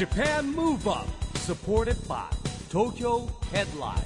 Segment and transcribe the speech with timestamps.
[0.00, 2.24] JAPAN MOVE UP SUPPORTED BY
[2.70, 4.02] TOKYO HEADLINE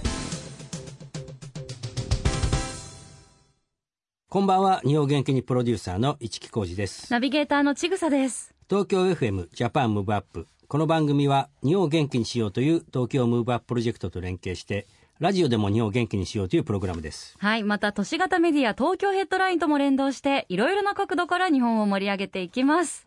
[4.29, 8.53] こんばんは日本元気にプロデューサーの市木浩司ですナビゲーターのちぐさです。
[8.69, 14.89] 東京 FM ジャパンムーブアップこの番組は日本を元気にしようという東京ムーブアッププロジェクトと連携して
[15.21, 17.63] ラジオでも日本を元気にしようというプログラムですはい。
[17.63, 23.07] また、都市型メディア東京ヘッドラインとも連動して、いろいろな角度から日本を盛り上げていきます。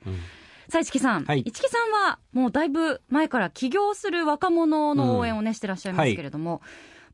[0.69, 1.25] さあ、市木さん。
[1.25, 1.43] はい。
[1.45, 6.61] 市木さんは、もうだいぶ前から起業する若者の応援をね、してらっしゃいますけれども、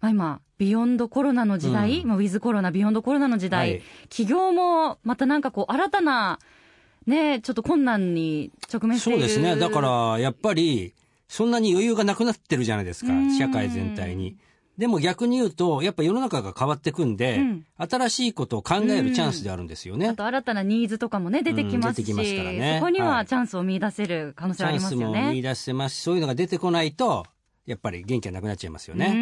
[0.01, 2.07] まあ今、ビヨンドコロナの時代、うん。
[2.07, 3.81] まあウィズコロナ、ビヨンドコロナの時代、はい。
[4.09, 6.39] 起業もまたなんかこう、新たな、
[7.05, 9.19] ね、ちょっと困難に直面している。
[9.19, 9.55] そうですね。
[9.55, 10.93] だからやっぱり
[11.27, 13.11] そんなに余裕がなくなってるじゃないですか。
[13.11, 13.37] うん。
[13.37, 14.37] 社会全体に
[14.77, 17.65] でも逆に言うとやっぱ世の中が変わってくんで、うん。
[17.77, 22.77] 新しいことを考えるチャンスであるんですよね、あと新たなニーズとかもね、出てきますし、うんすからね。
[22.79, 25.33] そこにははいチャンスを見出せる可能性はありチャンスもますよね。
[25.33, 27.25] 見出せますしそういうのが出てこないと
[27.65, 29.13] やっぱり元気がなくなっちゃいますよね、うー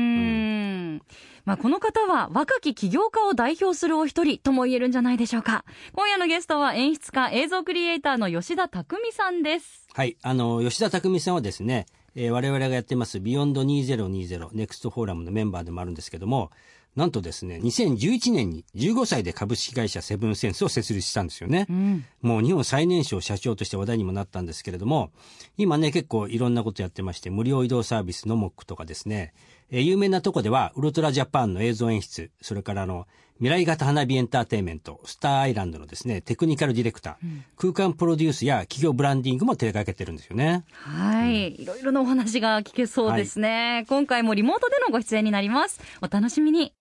[0.95, 1.01] ん。
[1.45, 5.65] まあ、この方は若き起業家を代表するお一人とも言えるんじゃないでしょうか。
[5.93, 9.87] 今夜のゲストは演出家、映像クリエイターの吉田匠さんです。
[9.93, 16.51] はい、あの吉田匠さんはですね、えー我々がやってますビヨンド2020ネクストフォーラムのメンバーでもあるんですけども
[16.95, 22.05] なんとですね2011年に15歳で株式会社セブンセンスを設立したんですよね、うん。
[22.21, 25.11] もう日本最年少社長として話題にもなったんですけれども
[25.57, 29.33] 今ね結構いろんなことやってまして無料移動サービスのモックとかですね、
[29.69, 33.07] えー有名なとこではウルトラジャパンの映像演出それからあの
[33.41, 41.59] 未来型花火エンターテインメントスターアイランドのですねテクニカルディレクター、空間プロデュースや企業ブランディングも手掛けてるんですよねはい。
[41.59, 43.85] いろいろなお話が聞けそうですね。
[43.89, 45.81] 今回もリモートでのご出演になります。
[46.03, 46.71] お楽しみに。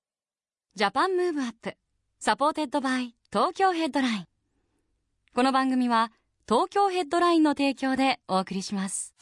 [0.74, 4.24] Japan Move Up。Supported by Tokyo Headline。
[5.34, 6.12] この番組は
[6.46, 9.14] 東京ヘッドラインの提供でお送りします。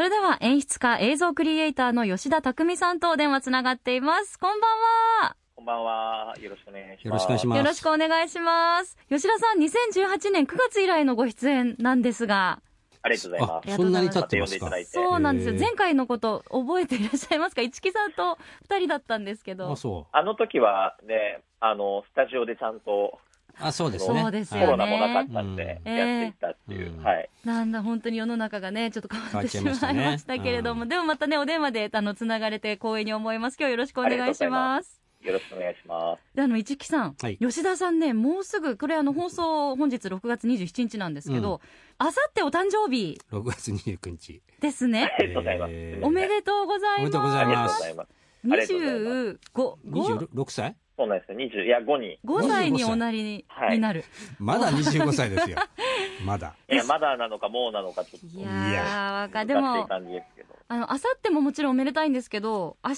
[0.00, 4.38] それでは演出家映像クリエイターの吉田匠さんとお電話つながっています。
[4.38, 4.70] こんばん
[5.20, 5.36] は。
[5.54, 6.34] こんばんは。
[6.40, 7.30] よろしくお願いします。
[7.30, 8.96] よろしくお願いしますよろしくお願いします。
[9.10, 12.62] 吉田さん、2018年9月以来のご出演なんですが、
[13.02, 13.76] ありがとうございまあす。
[13.76, 14.60] そんなに経ってますか？
[14.64, 14.90] 呼んでいただいて。
[14.90, 15.54] そうなんですよ。
[15.60, 17.60] 前回のこと覚えていらっしゃいますか？
[17.60, 18.38] 市木さんと
[18.70, 19.70] 二人だったんですけど。
[19.70, 23.29] あそあの時はね、あの、スタジオでちゃんと、う
[23.60, 24.20] あそうですね。
[24.20, 24.66] そうですよね。
[24.66, 27.04] コロナもなかったんで、うんやっていったっていう、うん。
[27.04, 27.30] はい。
[27.44, 33.56] なんだ、本当に世の中がね、ちょっと変わってしまいましたねましたけれども、でもまたね、お電話で、あの、つながれて光栄に思います。
[33.58, 35.00] 今日よろしくお願いします。
[35.22, 36.22] よろしくお願いします。
[36.34, 37.36] で、あの、市木さん、はい。
[37.36, 41.60] 吉田さんね、もうすぐ、これあの、放送、本日6月27日なんですけど、
[41.98, 43.20] あさってお誕生日。
[43.30, 44.42] 6月29日。
[44.60, 45.14] ですね。
[45.18, 45.72] ありがとうございます。
[45.74, 46.06] えー。
[46.06, 47.00] おめでとうございます。
[47.00, 48.10] おめでとうございます。
[48.42, 49.36] 25、
[49.90, 50.76] 26歳？
[51.00, 51.38] そうなんですよ。
[51.38, 52.18] 20、いや、5に。
[52.26, 53.78] 5歳におなりに,、はい。
[53.78, 54.04] なる。
[54.38, 55.56] まだ25歳ですよ。
[56.26, 56.54] まだ。
[56.70, 58.38] いや、まだなのかもうなのかちょっと。
[58.38, 59.88] いや難ー、でも。
[60.68, 62.96] あの、あさってももちろんおめでたいんですけど、明日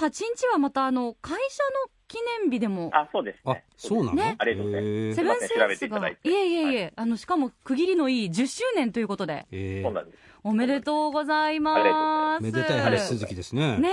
[0.00, 3.64] 28日はまたあの、会社の記念日でも、あ、そうですあね。
[3.78, 4.36] そうなの、ね。
[4.38, 5.14] ありがとうございます。
[5.14, 6.18] セブンセンスが、い。
[6.24, 9.82] えいえいえ、あの、しかも区切りのいい10周年ということで、えー。
[9.82, 10.27] そうなんです。
[10.44, 12.42] おめでとうございます。
[12.42, 13.78] めでたい話続きですね。
[13.78, 13.88] ね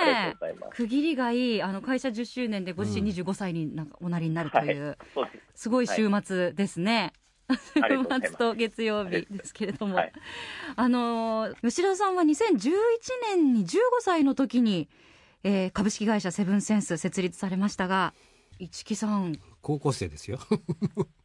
[0.00, 0.76] ありがえとうございます。
[0.76, 4.96] 区切りがいい、あの、会社10周年でご自身25歳になんかおなりになるという、
[5.54, 5.62] す。
[5.62, 7.12] すごい週末ですね。
[7.48, 10.12] 週末と月曜日ですけれども、はい。
[10.76, 12.72] あのー吉田さんは2011
[13.34, 14.88] 年に15歳の時に、
[15.44, 18.12] えー株式会社セブンセンス設立されましたが
[18.58, 19.40] 市木さん。
[19.62, 20.38] 高校生ですよ。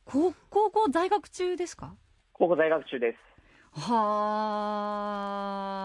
[0.06, 1.94] 高 高校在学中ですか？
[2.32, 3.33] 高校在学中です。
[3.76, 5.30] は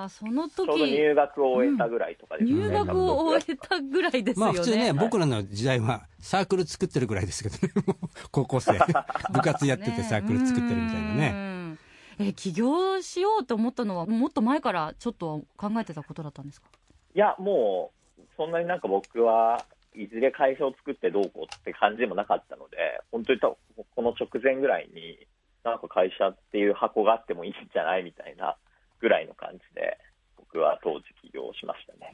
[0.05, 2.59] あそのちょうど時入学を終えたぐらいとかですね。
[2.59, 4.53] 入学を終えたぐらいですよね。
[4.53, 4.93] まあ普通ね、はい。
[4.93, 7.73] 僕らの時代はサークル作ってるぐらいですけどね。
[8.31, 8.73] 高校生。
[9.33, 11.33] 部活やっててサークル作ってるみたいなね。
[11.33, 11.79] ね。
[12.21, 16.69] え起業しようと思ったのはもっと前からちょっと考えてたことだったんですか？
[17.15, 22.77] いや、もう、そんなになんか僕はいずれ会社を作ってどうこうって感じでもなかったので、
[23.11, 23.57] 本当にこ
[24.03, 25.27] の直前ぐらいに、
[25.65, 28.57] なんか会社っていう箱があってもいいんじゃないみたいな
[29.01, 29.99] ぐらいの感じで、
[30.37, 32.11] 僕は当時起業しましたね。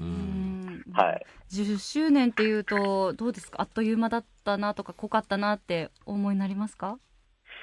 [0.93, 1.27] はい。
[1.51, 3.63] 10周年っていうとどうですか？
[3.63, 6.99] あっという間だったなとか濃かったなって思いになりますか？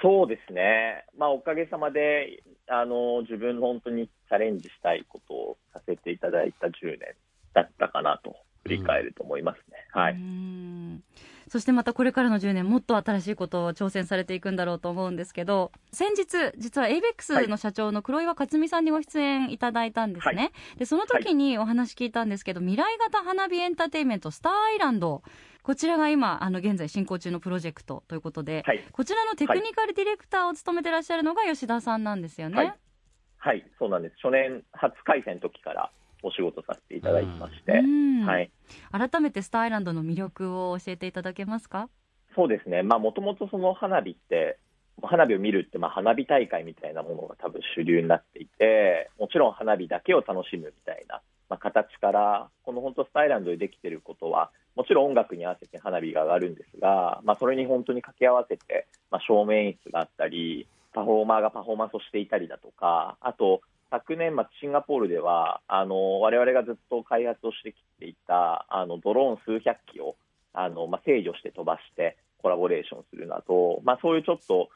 [0.02, 1.06] そうですね。
[1.16, 7.00] まあ、おかげさまで、あの、自分の本当にチャレンジしたいことをさせていただいた10年
[7.54, 9.88] だったかなと振り返ると思いますね。
[9.92, 10.14] はい。
[10.14, 11.04] うん
[11.52, 25.24] そしてまたこれからの10年もっと新しいことを挑戦されていくんだろうと思うんですけど先日実は ABEX の社長の黒岩克美さんにご出演いただいたんですね、でその時にお話聞いたんですけど、未来型花火エンターテインメントスターアイランド
[25.62, 32.56] こちらが今あの現在進行中のプロジェクトということで、はいこちらのテクニカルディレクターを務めてらっしゃるのが吉田さんなんですよね。
[32.56, 32.74] はい
[33.44, 34.16] はい、そうなんです。
[34.24, 35.92] 初年初開催の時から
[36.24, 38.52] お仕事させていただいてまして、うんはい。
[38.92, 41.90] 改めてスターアイランドの魅力を教えていただけますか？
[42.36, 42.84] そうですね。
[42.84, 44.58] まあ、もともとその花火って、
[45.02, 70.16] 花火を見るって、まあ、花火大会みたいなものが多分主流になっていて、もちろん花火だけを楽しむみたいな、まあ、形から、この本当スタイランドでできていることは、もちろん音楽に合わせて花火が上がるんですが、まあ、それに本当に掛け合わせて、まあ、照明演出があったり、パフォーマーがパフォーマンスをしていたりだとか、あと、昨年末、シンガポールでは、あの、我々がずっと開発をしてきていた、あの、ドローン数百機を、
[70.54, 74.70] あの、まあ、制御して飛ばして、コラボレーションするなど、まあ、そういうちょっと、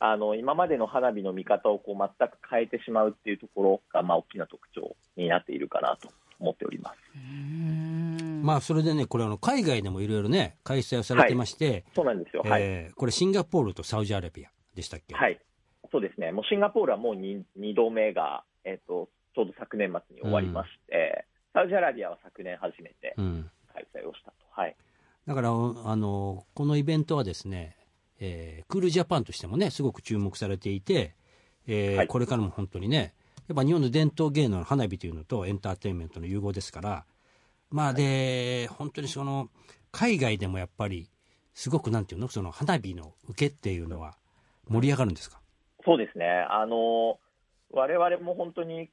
[0.00, 6.08] あの、今までの花火の見方をこう全く変えてしまうっていうところが、まあ、大きな特徴になっているかなと
[6.40, 6.96] 思っております。
[7.14, 12.42] うんまあそれでねこれあの海外でもいろいろね開催をされてまして、そうなんですよ。
[12.44, 12.62] はい。
[12.62, 15.14] えーこれシンガポールとサウジアラビアでしたっけ？
[15.14, 15.38] はい。
[15.92, 16.32] そうですね。
[16.32, 24.36] もうシンガポールはもう 2, 2度目が、えっ、と、ちょうど昨年末に終わりまして、サウジアラビアは昨年初めてうん、開催をしたと。
[24.50, 24.76] はい。
[25.26, 25.52] だからあ
[25.96, 27.76] のこのイベントはですね、
[28.20, 31.14] えークールジャパンとしてもねすごく注目されていて、
[31.66, 33.14] えーはいこれからも本当にね
[33.48, 37.04] やっぱ日本の伝統芸能の花火というのとエンターテインメントの融合ですから
[37.70, 39.48] まあで本当にその
[39.90, 41.08] 海外でもやっぱり
[41.54, 44.16] すごくなんていうのその花火の受けっていうのは
[44.68, 45.40] 盛り上がるんですか？
[45.84, 46.26] そうですね。
[46.48, 47.18] あの、
[47.72, 48.90] 我々も本当に、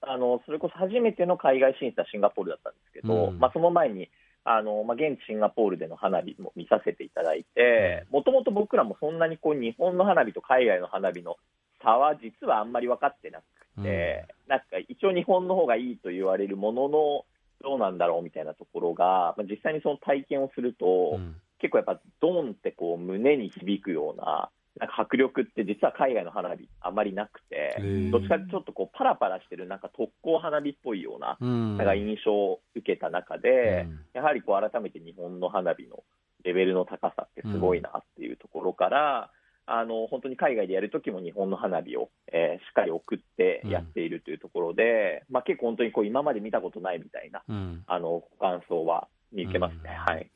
[0.00, 3.38] あの、それこそ初めての海外進出はシンガポールだったんですけど、うん。
[3.38, 4.10] まあその前に、
[4.44, 11.36] あの、まあ現地シンガポールでの花火も見させていただいて、もともと僕らもそんなにこう日本の花火と海外の花火の
[11.82, 17.24] 差は実はあんまり分かってなくて、なんか一応日本の方がいいと言われるものの、
[17.62, 21.36] どうなんだろうみたいなところが、まあ、実際にその体験をすると、うん。
[21.60, 27.76] 結構やっぱドンってこう胸に響くような、なんか迫力って実は海外の花火あまりなくて、
[28.10, 31.76] どっちかってちょっとこうパラパラしてるなんか特攻花火っぽいような、うん。
[31.76, 34.00] なんか印象を受けた中で、うん。
[34.14, 36.02] やはりこう改めて日本の花火の
[36.42, 39.30] レベルの高さってすごいなっていうところから、
[39.66, 47.84] あの本当に海外でやるときも日本の花火を、えーしっかり送ってやっているというところで、まあ、結構本当にこう今まで見たことないみたいなうん。
[47.86, 49.80] あのご感想は見受けますね。
[49.84, 50.14] うん。
[50.14, 50.30] はい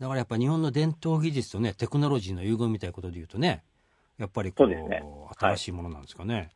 [0.00, 3.62] だからやっぱ日本の伝統技術とねテクノロジーの融合みたいなことで言うとね
[4.18, 5.02] やっぱりこうそうね。
[5.38, 6.50] 新しいものなんですかね、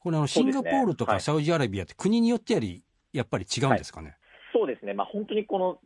[0.00, 1.16] これあのシンガポールとはい。
[1.16, 2.82] かサウジアラビアって国によってやり
[3.12, 4.16] やっぱり違うんですかね、
[4.52, 5.78] そうですね、まあ、本当にこの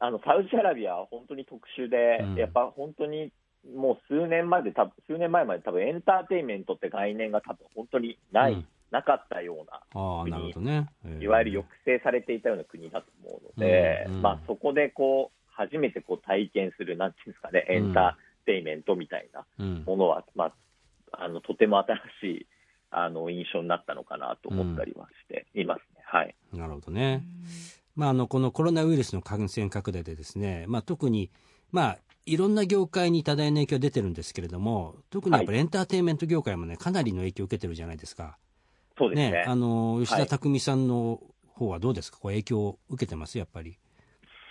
[0.00, 2.34] あのサウジアラビアは本当に特殊で、うん。
[2.34, 3.30] やっぱ本当に
[3.76, 8.66] もう数年まで、多分数年前まで多分エンターテインメントって概念が多分本当にない、うん。
[8.90, 14.22] なかったような、ああなるほどね、えーいわゆる抑制されていたような国だと思うので、うんうん。
[14.22, 19.84] まあ、そこでこう初めてこう体験する、なんていうんですかね、エンターテインメントみたいなうん。
[19.86, 20.52] ものは、まあ、
[21.12, 22.46] あのとても新しい
[22.90, 26.02] あの印象になったのかなと思ったりはしていますね。
[26.04, 26.34] はい。
[26.52, 27.22] なるほどね、
[27.96, 31.30] まあ、あのこのコロナウイルスの感染拡大でですね、まあ、特に、
[31.70, 38.36] まあ、いろんな業界に多大な影響が出てるんですけれども特にやっぱりエンターテインメント業界もねかなりの影響を受けてるじゃないですか。
[38.98, 39.30] そうですね。
[39.30, 43.38] ね、あの吉田匠さんの方はどうですか、こう影響を受けてます？
[43.38, 43.78] やっぱり。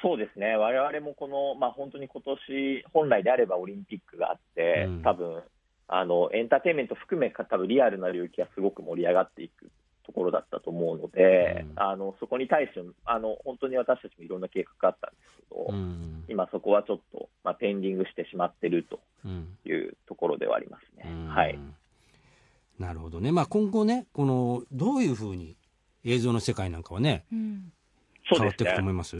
[0.02, 5.02] そうですね、我々もこの、まあ、本当に今年本来であればオリンピックがあって、うん。
[5.04, 5.44] 多分
[5.88, 9.70] あのエンターテインメント含め、多分リアルな領域がすごく盛り上がっていく
[10.06, 11.80] ところだったと思うので、うん。
[11.80, 16.26] あのそこに対してあの、本当に私たちもいろんな計画があったんですけど、うん。
[16.30, 19.58] 今、そこはちょっと、まあ、ペンディングしてしまってるとうん。
[19.66, 21.12] いうところではありますね。
[21.12, 21.28] うん。
[21.28, 21.60] はい。
[22.80, 25.56] なるほどね、まあ、今後ねこのどういうふうに
[26.04, 27.72] 映像の世界なんかはねうん。
[28.28, 28.40] そうですね。
[28.40, 29.18] 変わっていくと思います？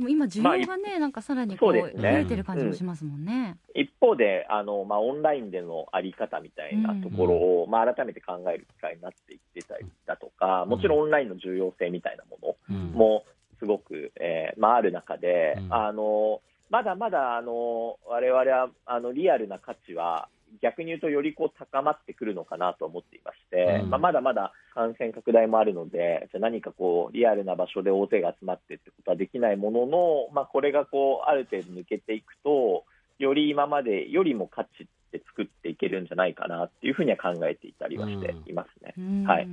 [0.00, 3.58] でも今需要がね、なんかさらにこう増えてる感じもしますもんね。
[3.74, 12.92] 一方であの、まあ、オンラインでのあり方みたいなところを、まあ、改めて考える機会になっていってたりだとか、もちろんオンラインの重要性みたいなものうん。
[12.92, 13.24] も
[13.58, 15.74] すごく、えーまあ、ある中で、うん。
[15.74, 16.40] あの
[16.70, 20.28] まだまだあの我々はあのリアルな価値は
[20.62, 23.90] 逆に言うとよりこう高まってくるのかなと思っていまして、うん。
[23.90, 32.84] まあ、まだまだ感染拡大もあるので、じゃあ何かこうリアルな場所で大勢が集まってってことはできないものの、まあ、これがこうある程度抜けていくと、
[33.20, 38.94] より今までよりも価値って作っていけるんじゃないかなっていうふうには考えていたりはしていますね。
[38.96, 39.24] うん。
[39.24, 39.48] はい。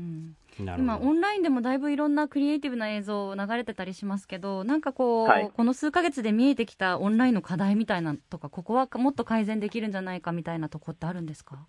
[0.59, 5.51] 今オンラインでもだいぶいろんなクリエイティブな映像流れてたりしますけどなんかこう、はい。
[5.53, 11.67] この数ヶ月で見えてきたオンラインの課題みたいなとかここはもっと改善できるんじゃないかみたいなとこってあるんですか？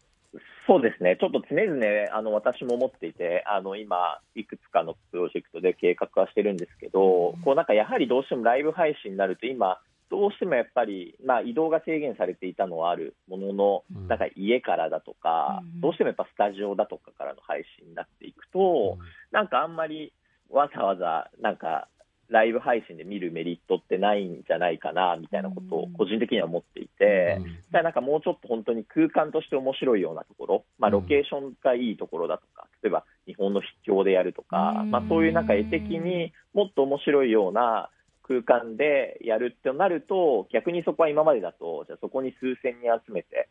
[0.67, 14.09] そうですね、ちょっと常々あの私も思っていて、あの今、いくつかのプロジェクトで計画はしてるんですけど、こうなんかやはりどうしてもライブ配信になると、今、どうしてもやっぱり、まあ、移動が制限されていたのはあるものの、うん。
[14.09, 18.99] なんか家からだとか、うんどうしてもやっぱスタジオだとかからの配信になっていくと、
[19.31, 20.13] なんかあんまり
[20.51, 21.89] わざわざなんか
[22.29, 27.83] ライブ配信で見るメリットってないんじゃないかなみたいなことを個人的には思っていて、うん。
[27.83, 31.03] なんかもうちょっと本当に空間として面白いようなところ、まあ、うん。
[31.03, 34.91] ロケーションがいいところだとか、例えば日本の秘境でやるとか、うん。
[34.91, 37.91] まあ、そういうなんか絵的にもっと面白いような
[38.29, 43.49] 空間でやるってなると、逆にそこは今までだと、じゃあそこに数千人集めて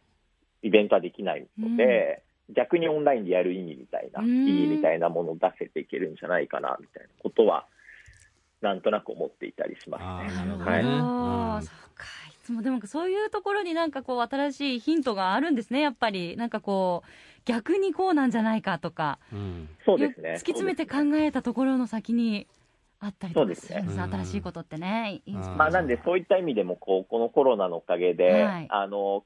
[0.62, 2.24] イベントはできないので、
[2.56, 4.48] 逆にオンラインでやる意味みたいな、うん。
[4.48, 7.66] 意義みたいなものを出せていけるんじゃないかなみたいなことは、
[8.62, 10.36] なんとなく思っていたりしますね。
[10.36, 10.84] なるほどね。
[10.84, 12.06] はそうか。
[12.30, 16.38] いつもでもそういうところになんかこう新しいヒントがあるんですねやっぱり。
[16.38, 17.10] なんかこう
[17.44, 19.20] 逆にこうなんじゃないかとか。
[19.34, 19.70] うん。
[19.86, 20.34] そうですね。
[20.34, 22.48] 突き詰めて考えたところの先に
[23.00, 23.74] あったりとかす。
[23.74, 24.04] るんですね。
[24.10, 25.12] 新しいことってね。
[25.13, 28.68] インスピレーションまあ、なんで、そういった意味でもこう、このコロナのおかげで、はい。
[28.70, 29.24] あの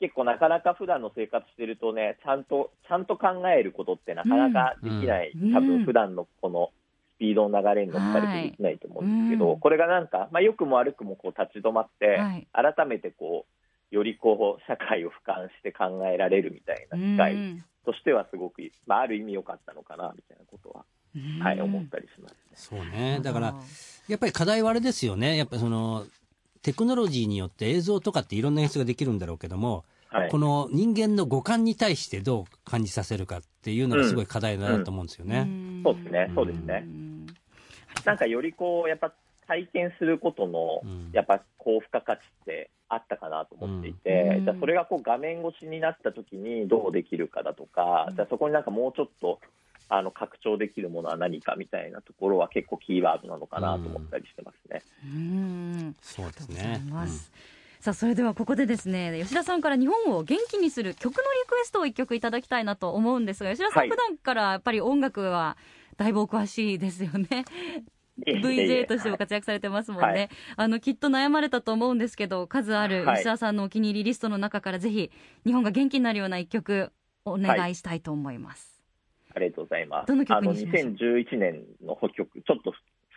[0.00, 5.52] 結構なかなか普段の生活してるとね、ちゃんと、ちゃんと考えることってなかなかできない、うん。
[5.52, 5.66] 多うん。
[5.66, 6.70] 分普段のこの
[7.16, 12.46] スピードの流れに乗っかるとできないと思うんですけど、これがなんか、まあ、良くも悪くもこう立ち止まって、はい。
[12.52, 13.46] 改めてこ
[13.90, 20.84] う、よりこう、社会を俯瞰して考えられるみたいな機会うんとしてはすごく、まあ、ある意味良かったのかな、みたいなことは、
[21.16, 21.42] うん。
[21.42, 22.32] はい、思ったりします。
[22.32, 22.47] ね。
[22.58, 23.20] そうね。
[23.22, 23.54] だから、
[24.08, 25.36] やっぱり課題はあれですよね。
[25.36, 26.04] やっぱその、
[26.62, 30.30] テクノロジーによって映像とかっていろんな演出ができるんだろうけども、はい。
[30.30, 30.38] こ。
[30.38, 35.42] の人間の五感に対してどう感じさせるかっていうのがすごい課題だなと思うんですよね。
[35.44, 35.82] ん。
[35.84, 36.32] そうですね。
[36.34, 36.80] そうですね。
[36.80, 37.26] ん
[38.04, 39.12] なんかよりこう、やっぱ
[39.46, 44.44] 体験することのうん、やっぱ高付加価値ってあったかなと思っていて、うん。
[44.44, 48.16] じゃあそれがこう画面越しになった時にどうできるかだとか、うん。
[48.16, 49.40] じゃあそこになんかもうちょっと、
[49.88, 54.82] あの、拡張できるものは何かみたいなところは結構キーワードなのかなと思ったりしてますね。
[55.04, 55.96] うん。
[56.00, 56.82] そうですね。
[56.86, 56.90] い。
[56.90, 57.32] ます
[57.80, 63.88] さあそれではここでですね吉田さんから日本を元気にする曲のリクエストを一曲いただきたいなと思うんですが吉田さん、はい。
[63.88, 65.56] 普段からやっぱり音楽は
[65.96, 67.44] だいぶお詳しいですよね。
[68.26, 70.28] VJ としても活躍されてますもんね、はい。
[70.56, 73.16] あのきっと悩まれたと思うんですけど数あるはい。
[73.18, 75.12] 吉田さんのお気に入りリストの中からぜひ
[75.46, 76.90] 日本が元気になるような一曲
[77.24, 78.77] お願いしたいと思います、
[79.38, 80.08] ありがとうございます。
[80.08, 82.72] どの曲あの、にしましょう？2011年の曲、ちょっと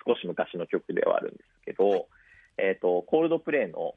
[0.06, 2.08] 少し昔の曲ではあるんですけど、
[2.58, 3.96] えっ、と、コールドプレイの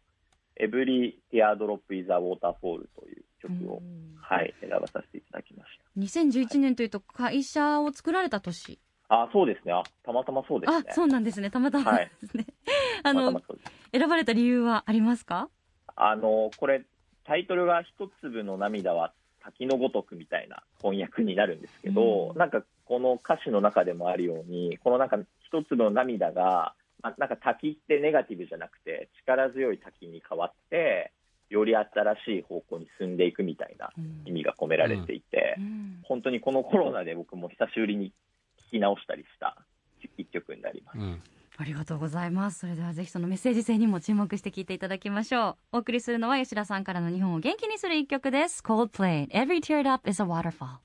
[0.60, 4.04] Every Teardrop is a Waterfall という曲を、うん。
[4.26, 6.00] はい、選ばさせていただきました。
[6.00, 8.80] 2011年というと会社を作られた年？
[9.08, 9.72] あ、そうですね。
[9.72, 10.86] あ、たまたまそうですね。
[10.88, 11.50] あそうなんですね。
[11.50, 12.10] たまたまはい。
[12.22, 12.46] ですね、
[13.04, 13.58] あたまのたま
[13.92, 15.50] 選ばれた理由はありますか？
[15.94, 16.84] あの、これ、
[17.24, 19.12] タイトルが一粒の涙は
[19.44, 22.38] 滝のごとくみたいな翻訳になるんですけど、うん。
[22.38, 31.12] なんかこの歌詞の中でもあるように、このなんか一粒の涙が、まあなんか滝ってネガティブじゃなくて、力強い滝に変わって、
[31.50, 31.84] より新
[32.24, 33.90] しい方向に進んでいくみたいな
[34.24, 36.00] 意味が込められていて、うん。
[36.04, 38.12] 本当にこのコロナで僕も久しぶりに
[38.68, 39.56] 聞き直したりした
[40.16, 40.98] 一曲になります。
[41.58, 41.62] うん。
[41.62, 42.60] ありがとうございます。
[42.60, 45.76] それではぜひそのメッセージ性にも注目して聞いていただきましょう。
[45.76, 48.62] お送りするのは吉田さんからの日本を元気にする一曲です。
[48.62, 50.78] Coldplay Every Teared Up is a Waterfall.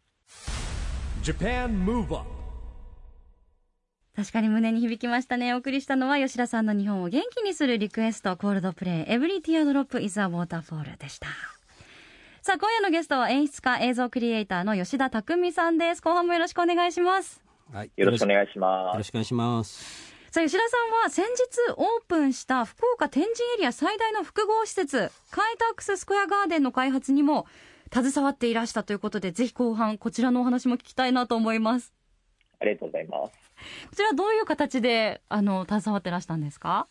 [1.24, 2.26] Japan Move Up.
[4.16, 5.54] 確かに胸に響きましたね。
[5.54, 8.36] お送りしたのは吉田さんの日本を元気にするリクエスト。
[8.36, 11.28] コールドプレイ Every Teardrop is a Waterfall でした。
[12.42, 16.02] さあ今夜のゲストは演出家映像クリエイターの吉田匠さんです。
[16.02, 17.42] 後半もよろしくお願いします。
[17.72, 17.92] はい。
[17.96, 18.98] よろしくおよ願いします。
[18.98, 20.09] ろしくお願いします。
[20.32, 27.48] さあ吉田さんは先日オープンした福岡天神エリア最大の複合施設カイタックススクエアガーデンの開発にも
[27.92, 31.92] 携わっていらしたということでぜひ後半こちらのお話も聞きたいなと思います
[32.60, 33.32] ありがとうございます。
[33.90, 36.88] こちらどういう形であの携わってらしたんですか？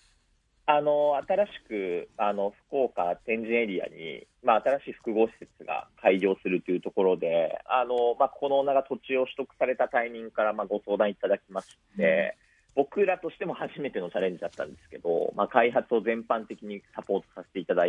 [0.66, 12.36] あの新しくあの福岡天神エリアに、まあ、新しい複合施設が開業するというところで、あのまあ、この女が土地を取得されたタイミングから、まあ、ご相談いただきまして、
[12.78, 17.82] 僕らとしても初めてのチャレンジだったんですけど、まあ、開発を全般的にサポートさせていただ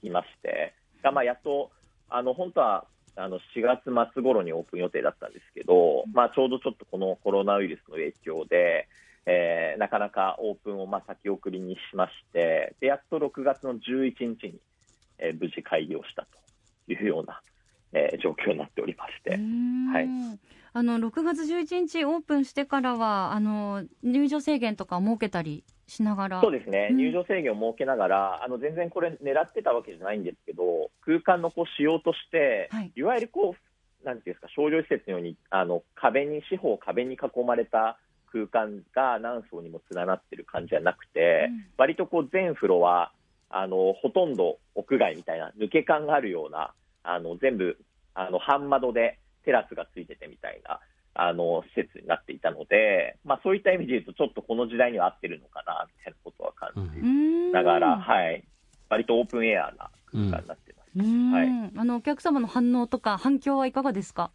[0.00, 0.72] きまして、
[1.02, 1.72] まあ、やっと
[2.08, 2.84] あの本当は
[3.16, 8.86] あの4月末頃にオープン予定だったんですけど、まあ、ちょうどちょっとこのコロナウイルスの影響で、
[9.26, 14.60] えーなかなかオープンをまあ先送りにしまして、でやっと6月の11日に、
[15.18, 16.26] えー無事開業した
[16.86, 17.42] というような、
[17.92, 19.36] えー状況になっておりまして、は
[20.00, 20.38] い。
[20.72, 26.40] あの6月11日オープンしてからはあの入場制限とか設けたりしながら。
[26.40, 26.96] そうですね、うん。
[26.98, 32.92] 入場制限を設けながら、あの全然これ、狙ってたわけじゃないんですけど、空間のこう仕様として、はい。
[32.94, 33.56] い、わゆるこ
[34.02, 37.98] う、なんていうんですか、商業施設のように、あの壁に、四方壁に囲まれた
[38.32, 41.64] 空間が何層にも連なってる感じじゃなくて、うん。
[41.76, 43.12] 割とこう全フロア、
[43.50, 47.78] あの、ほとんど屋外みたいな、抜け感があるような、あの、全部、
[48.14, 50.80] あの、半窓でテラスがついててみたいな、
[51.14, 58.44] あの、施設になっていたので、まあそういった意味で言うと、ちょっとこの時代には合ってるのかな、みたいなことは感じながら、はい。
[58.88, 60.98] 割とオープンエアな空間になってます。
[60.98, 64.32] うんはいあのお客様の反応とか反響はいかがですか？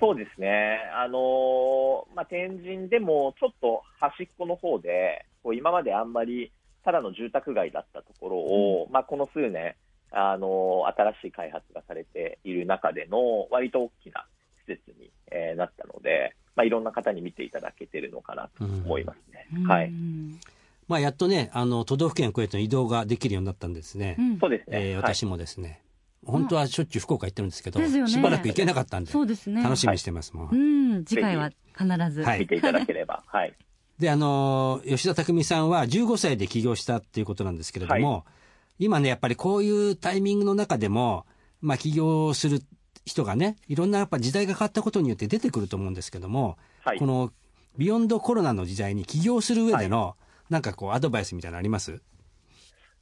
[0.00, 0.78] そうですね。
[0.96, 6.50] あのーまあ、天神でもちょっと端っこの方で、こう今まであんまり
[6.84, 9.74] ただの住宅街だったところを、まあ、この数年、
[10.12, 14.26] あのー新しい開発がされている中での割と大きな
[14.66, 19.46] 施設に、えーなったので、まあ、いろんな方に見ていただけてるのかなと思いますね。
[19.66, 19.86] はい。
[19.86, 20.40] うん
[20.88, 24.16] まあ、やっとね、あの、都道府県を越えての移動ができるようになったんですね。
[24.18, 24.78] うんそうですね。
[24.80, 25.82] えーはい私もですね、
[26.24, 30.48] 本当はしょっちゅう福岡行ってるんですけど、ねしばらく行けなかったんで、そうですね楽しみにしてますもん。
[30.50, 30.54] う
[31.00, 33.22] ん次回は必ず、はい見ていただければ。
[33.26, 33.54] はい。
[33.98, 38.24] で、あのー吉田匠さんは15歳で起業したっていうことなんですけれども、
[38.78, 41.26] 今ね、やっぱりこういうタイミングの中でも、
[41.60, 42.60] まあ、起業する
[43.04, 46.98] 人がね、いろんなやっぱ時代が変わったことによって出てくると思うんですけども、はい。
[46.98, 47.32] この
[47.76, 50.16] ビヨンドコロナの時代に起業する上での、
[50.50, 52.00] なんかこうアドバイスみたいなのあります？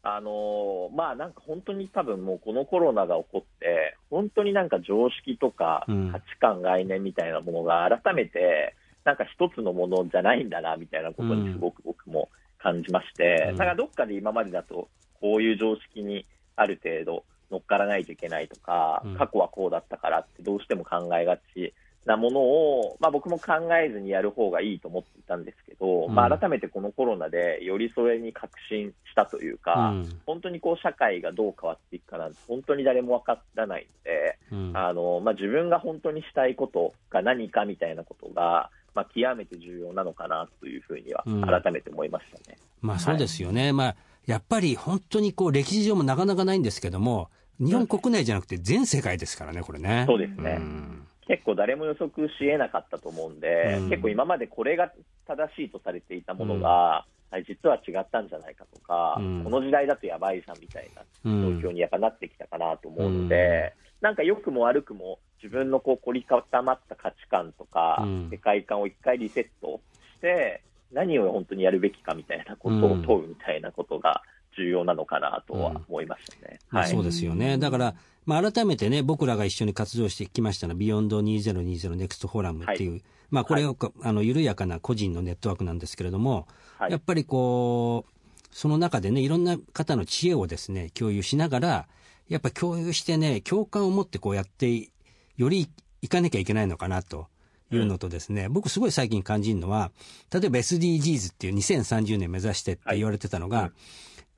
[0.02, 6.12] あのーまあなんか本当に多分もうこのコロナが起こって、本当になんか常識とかうん。
[6.12, 12.28] 価値観、概念みたいなものが改めて、なんか一つのものじゃないんだなみたいなことにすごく僕も
[12.58, 13.56] 感じまして、うん。
[13.56, 14.88] なんかどっかで今までだと、
[15.20, 19.16] こういう常識にある程度乗っからないといけないとか、うん。
[19.16, 26.14] 過去はこうだったからってどうしても考えがちなものを、まあ、僕も考えずにやる方がいいと思っていたんですけど、うん。
[26.14, 30.20] まあ、改めてこのコロナでよりそれに確信したというか、うん。
[30.26, 34.76] 本当にこう社会がどう変わっていくかなんて本当に誰もわからないので、うん。
[34.76, 41.42] あのまあ、自分が本当にしたいことが何かみたいなことが、まあ、極めて重要なのかなというふうにはうん。
[41.42, 42.56] 改めて思いましたね。
[42.80, 43.74] まあそうですよね。
[43.74, 47.28] まあ、やっぱり本当にこう歴史上もなかなかないんですけども、
[47.60, 50.04] 日本国内じゃなくて全世界ですからね、これね。
[50.08, 50.54] そうですね。
[50.54, 51.06] ん。
[51.28, 53.90] 結構誰も予測し得なかったと思うんで、うん。
[53.90, 54.90] 結構今までこれが
[55.26, 59.44] 正しいとされていたものが、あ実は違ったんじゃないかとか、うん。
[59.44, 68.28] この時代だとやばいじゃんみたいなうん状況にやっぱなってきたかなと思うので、なんか良くも悪くも自分のこう凝り固まった価値観とか、うん。
[68.30, 69.80] 世界観を一回リセット
[70.16, 74.22] して、何を本当にやるべきかみたいなことを問うみたいなことが
[74.56, 76.48] 重要なのかなとは思いましたね。
[76.48, 76.58] はい。
[76.70, 77.58] まあそうですよね。
[77.58, 83.02] だから、まあ改めてね、僕らが一緒に活動してきましたのは、ビヨンド2020ネクストフォーラムっていう、はい。
[83.30, 86.90] まあこれを、あの、緩やかな個人のネットワークなんですけれども、はい。
[86.90, 91.88] やっぱりこう、その中でね、いろんな方の知恵をですね、共有しながら、
[92.28, 94.88] やっぱ共有してね、共感を持ってこうやって、
[95.36, 95.68] より
[96.02, 97.28] いかなきゃいけないのかなと
[97.70, 99.90] いうのとですね、僕すごい最近感じるのは、
[100.32, 103.72] 例えば SDGs っていう2030年目指してって言われてたのが、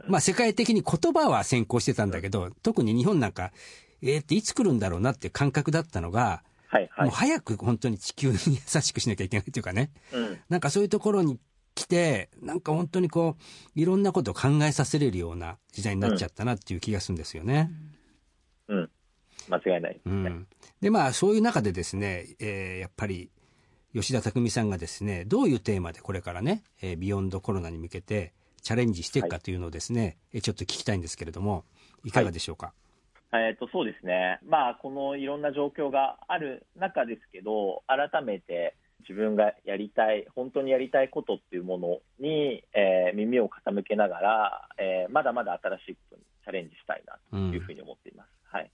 [0.07, 3.53] まあ世界的に言葉は先行してたんだけど、特に日本なんか、
[4.01, 7.15] えーっていつ来るんだろうなっていう感覚だったのが、はい、はいもう。
[7.15, 8.37] 早く本当に地球に
[8.75, 9.91] 優しくしなきゃいけないっていうかね。
[10.13, 11.39] うんなんかそういうところに
[11.75, 17.71] 来て、なんか本当にこう、いろんなことを考えさせれるような時代になっちゃったなっていう気がするんですよね。
[18.69, 18.91] うん。
[19.49, 20.01] 間違いないね。
[20.05, 20.47] うん。
[20.81, 23.31] で、まあそういう中でですね、えーやっぱり
[23.95, 31.64] 吉田匠さんがですね、どういうテーマでこれからね、えービヨンドコロナに向けてチャレンジしていくかというのをですね、えーちょっと聞きたいんですけれども、
[32.05, 32.73] いかがでしょうか？
[33.33, 48.29] えっとそうですね、まあ、このいろんな状況がある中ですけど、改めて自分がやりたい、本当にやりたいことっていうものに、えー耳を傾けながら、えーまだまだ新しいことにチャレンジしたいなというふうに思っています。
[48.45, 48.71] はい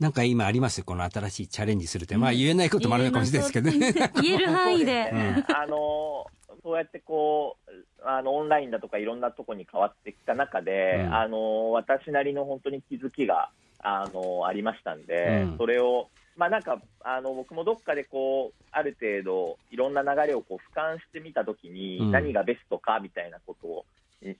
[0.00, 0.84] なんか今あります？
[0.84, 2.16] この新しいチャレンジするって。
[2.16, 3.92] まあ言えないこともあるのかもしれないですけどね。
[4.22, 5.10] 言える範囲で。
[5.54, 6.26] あの
[6.62, 7.70] そうやってこう
[8.04, 23.84] あのオンラインだとかいろんなところに変わってきた中で、うんあの私なりの本当に気づきがあのありましたんで、うんそれを、まあ、なんかあの僕もどっかでこうある程度いろんな流れをこう俯瞰してみたときに、うん何がベストかみたいなことを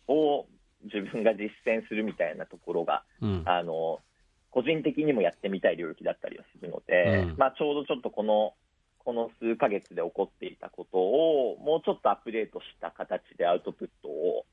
[0.08, 0.46] を
[0.84, 3.42] 自分が実践するみたいなところがうん。
[3.44, 4.00] あの
[4.50, 7.34] 個人的にもやってみたい領域だったりはするので、うん。
[7.36, 8.54] まあ、ちょうどちょっとこの
[8.98, 14.44] この数ヶ月で起こっていたことをもうちょっとアップデートした形でアウトプットを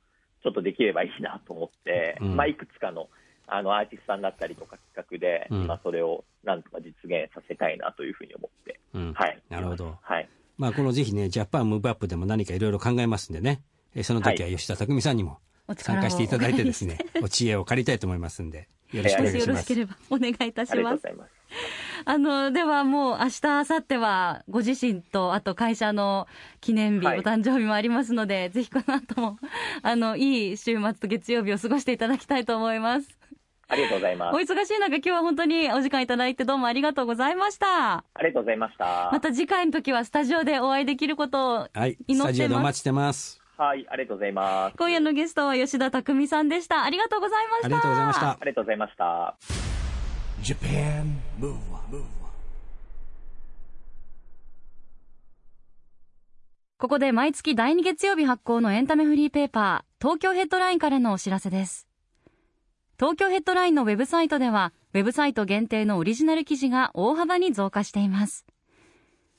[0.44, 2.36] ちょっとできればいいなと思って、うん。
[2.36, 3.10] まあ、いくつかの
[3.48, 5.64] あのアーティストさんだったりとか企画で、うん。
[5.66, 9.14] 今それをなんとか実現させたいなというふうに思って、うん。
[9.14, 9.98] はい、なるほど。
[10.02, 13.62] はい、まあこのぜひね、ジャパンムーブアップでも何かいろいろ考えますんでね、
[13.94, 15.40] えーその時は吉田匠さんにも
[15.78, 19.76] 参加していただいてですね、お知恵を借りたいと思いますんで、よろしくお願いしますよろしけ。
[19.76, 21.04] ればお願いいたします。
[22.08, 26.28] あの、ではもう明日、明後日はご自身と、あと会社の
[26.62, 29.40] 記念日、はいお誕生日もありますので、ぜひこの後も、
[29.82, 33.08] あの、いい週末と月曜日を過ごしていただきたいと思います。
[33.68, 34.40] ありがとうございますお。
[34.40, 37.98] 忙しい中、今日は本当にお時間いただいてどうもありがとうございました。
[37.98, 39.10] ありがとうございました。
[39.12, 41.98] また次回の時はスタジオでお会いできることをはい。
[42.08, 43.42] 祈ってますスタジオでお待ちしてます。
[43.58, 44.78] はい、ありがとうございます。
[44.78, 46.84] 今夜のゲストは吉田匠さんでした。
[46.84, 47.68] ありがとうございました。
[47.68, 48.38] ありがとうございましたあ。
[48.42, 49.38] りがとうございました。
[50.42, 52.04] Japan Move Up,
[56.78, 61.88] ここで毎月第2月曜日発行のエンタメフリーペーパー、東京ヘッドラインからのお知らせです。
[63.00, 68.46] 東京ヘッドラインのウェブサイトでは、ウェブサイト限定のオリジナル記事が大幅に増加しています。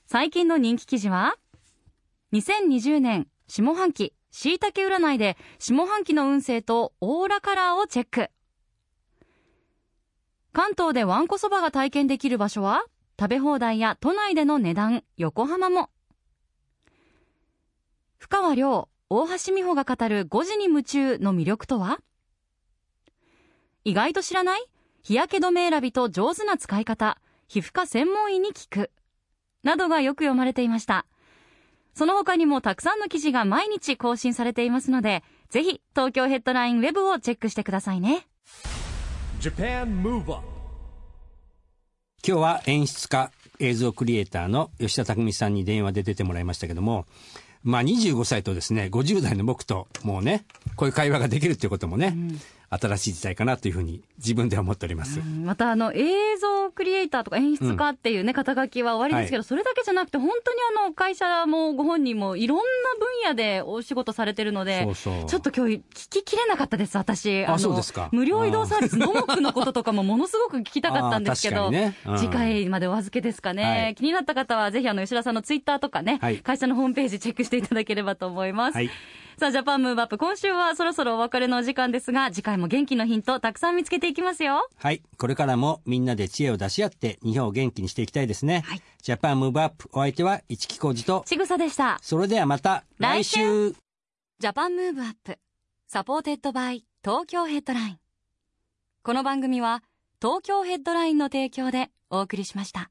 [0.07, 1.37] 最近の人気記事は、
[2.33, 8.31] 2020年下半期椎茸占いで下半期の運勢とオーラカラーをチェック。
[10.53, 12.85] 関東でわんこそばが体験できる場所は、
[13.21, 15.91] 食べ放題や都内での値段、横浜も。
[18.19, 21.99] 深川亮、大橋美穂が語る5時に夢中の魅力とは？
[23.85, 24.67] 意外と知らない？
[25.03, 28.91] 日焼け止め選びと上手な使い方、皮膚科専門医に聞く。
[29.63, 31.07] などがよく読まれていました。
[31.97, 38.27] その他にもたくさんの記事が毎日更新されていますので、ぜひ東京ヘッドラインウェブをチェックしてくださいね。
[39.41, 40.47] Japan Move Up,
[42.23, 43.31] 今日は演出家、
[43.61, 47.07] 映像クリエイターの吉田匠さんに電話で出てもらいましたけども、
[47.63, 50.45] まあ25歳とですね、50代の僕ともうね、
[50.77, 52.15] こういう会話ができるっていうこともね、
[52.68, 55.20] 新しい時代かなというふうに自分では思っております。
[55.20, 62.62] またあの映像クリエイターとか演出家っていうね、肩書きは終わりですけど、はそれだけじゃなくて本当にあの会社もご本人もいろんな
[62.98, 67.44] 分野でお仕事されてるのでちょっと今日聞ききれなかったです私。
[67.44, 68.09] のあそうですか。
[68.12, 71.96] 無料移動サービスノモックのこととかもものすごく聞きたかったんですけど、ね。
[72.07, 72.18] うん。
[72.18, 73.94] 次回までお預けですかね、はい。
[73.94, 76.38] 気になった方はぜひあの吉田さんのツイッターとかね、はい。
[76.38, 78.90] 会社のホームページチェックしていただければと思います、はい。
[79.38, 84.66] さあ、 Japan Move Up、今週はそろそろお別れのお時間ですが、次回も元気のヒントたくさん見つけていきますよ。
[84.77, 85.03] はい。
[85.18, 88.62] これからもみんなで知恵を出し合って日本を元気にしていきたいですね。
[88.64, 89.90] はい Japan Move Up。
[89.92, 91.99] お相手は市木浩二と、ちぐさでした。
[92.01, 97.99] それではまた来週 Japan Move Up、Supported by Tokyo Headline。
[99.03, 99.83] この番組は
[100.18, 102.90] 東京ヘッドラインの提供でお送りしました。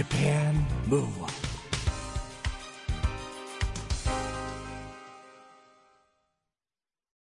[0.00, 1.39] Japan Move Up.